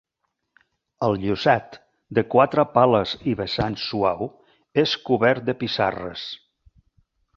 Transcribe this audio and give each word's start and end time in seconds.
El 1.07 1.17
llosat, 1.25 1.77
de 2.19 2.23
quatre 2.35 2.65
pales 2.77 3.13
i 3.33 3.35
vessant 3.43 3.77
suau, 3.83 4.31
és 4.85 4.97
cobert 5.11 5.49
de 5.51 5.57
pissarres. 5.61 6.25